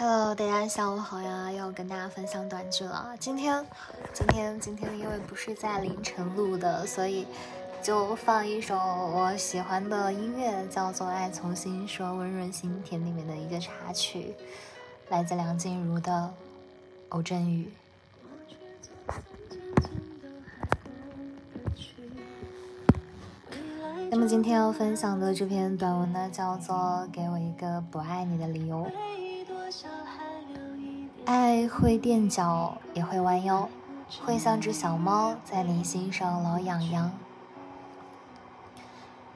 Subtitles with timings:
[0.00, 1.50] Hello，大家下午好呀！
[1.50, 3.16] 要跟大家分享短剧了。
[3.18, 3.66] 今天，
[4.12, 7.26] 今天，今天，因为不是在凌晨录的，所以
[7.82, 14.36] 就放一首我喜欢的音乐，叫做《爱从心说》，温润心田里面的一个插曲，
[15.08, 16.12] 来自梁静茹的
[17.08, 17.68] 《偶阵雨》。
[24.10, 26.76] 那么今天要分享的这篇短文呢，叫做
[27.10, 28.86] 《给我一个不爱你的理由》。
[31.28, 33.68] 爱会垫脚，也会弯腰，
[34.24, 37.12] 会像只小猫在你心上挠痒痒。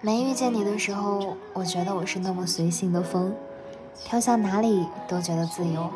[0.00, 3.34] 没遇见你的时候，我觉得我是那么随性的风，
[4.06, 5.90] 飘向哪里都觉得自由。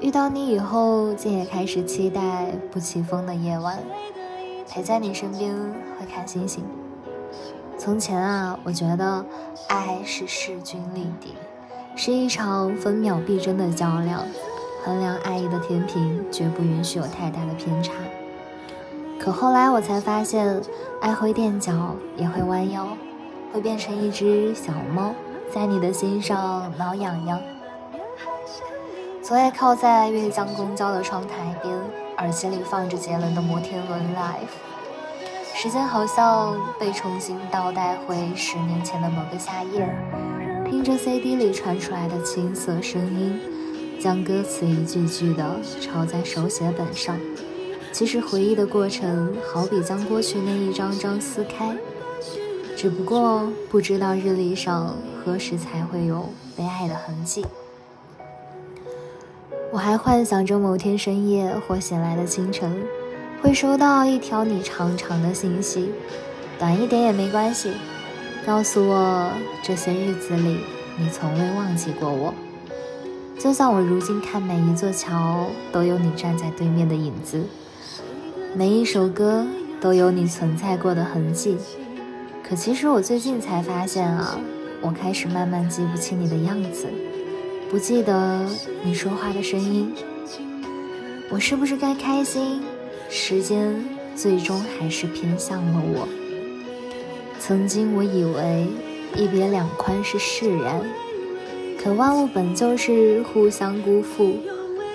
[0.00, 3.78] 遇到你以后，竟也开始期待不起风的夜晚，
[4.66, 5.54] 陪在你身边
[5.98, 6.64] 会看星星。
[7.76, 9.26] 从前啊，我觉得
[9.68, 11.34] 爱是势均力敌，
[11.94, 14.24] 是一场分秒必争的较量，
[14.84, 17.92] 衡量爱意的天平绝不允许有太大的偏差。
[19.18, 20.60] 可后来我才发现，
[21.00, 22.88] 爱会垫脚，也会弯腰，
[23.52, 25.14] 会变成一只小猫，
[25.52, 27.38] 在你的心上挠痒痒。
[29.22, 31.76] 昨夜靠在粤江公交的窗台边，
[32.16, 35.54] 耳机里放着杰伦的《摩天轮 Life》。
[35.54, 39.94] 时间好像被重新倒带回十年前的某个夏夜，
[40.64, 43.38] 听着 CD 里传出来的青涩声音，
[44.00, 47.16] 将歌词一句句的抄在手写本上。
[47.92, 51.76] 其实回忆的过程，好比将过去那一张张撕开，
[52.76, 57.44] 只不过不知道日历上何时才会有被爱的痕迹。
[59.72, 62.82] 我还幻想着某天深夜或醒来的清晨。
[63.42, 65.90] 会收到一条你长长的信息，
[66.58, 67.72] 短一点也没关系，
[68.44, 69.30] 告诉我
[69.62, 70.58] 这些日子里
[70.98, 72.34] 你从未忘记过我。
[73.40, 77.42] 就像我如今看每一座桥都有你站在对面的影子，
[78.54, 79.46] 每一首歌
[79.80, 81.56] 都有你存在过的痕迹。
[82.46, 84.38] 可其实我最近才发现啊，
[84.82, 86.86] 我开始慢慢记不清你的样子，
[87.70, 88.46] 不记得
[88.84, 89.90] 你说话的声音。
[91.30, 92.60] 我是不是该开心？
[93.08, 93.74] 时间
[94.14, 96.06] 最终还是偏向了我。
[97.38, 98.66] 曾经我以为
[99.16, 100.78] 一别两宽是释然，
[101.82, 104.36] 可万物本就是互相辜负，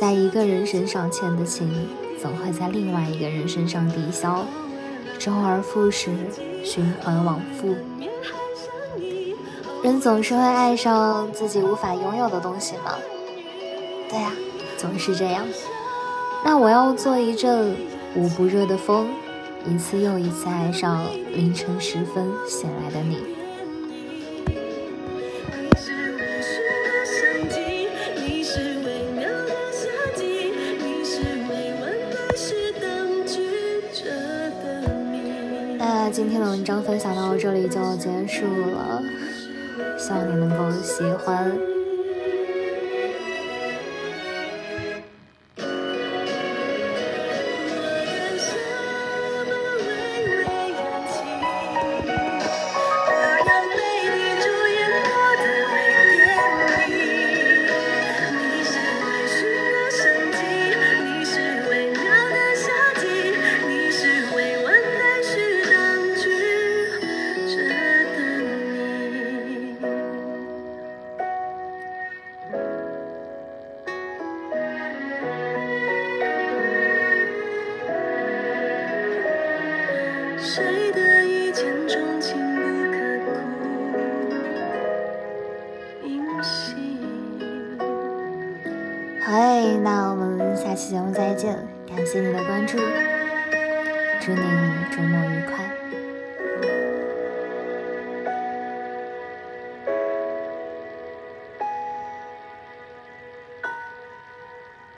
[0.00, 1.88] 在一个人身上欠的情，
[2.20, 4.46] 总会在另外一个人身上抵消，
[5.18, 6.10] 周而复始，
[6.64, 7.76] 循环往复。
[9.82, 12.94] 人总是会爱上自己无法拥有的东西吗？
[14.08, 14.32] 对呀，
[14.78, 15.46] 总是这样。
[16.42, 17.76] 那我要做一阵。
[18.16, 19.06] 无不热的风，
[19.64, 23.18] 一次又一次爱上凌晨时分醒来的你。
[36.12, 39.00] 今天的文章分享到这里就结束了，
[39.96, 41.79] 希望你能够喜欢。
[89.42, 91.56] 嗨，那我们下期节目再见，
[91.88, 92.76] 感谢你的关注，
[94.20, 94.42] 祝你
[94.94, 95.69] 周末愉快。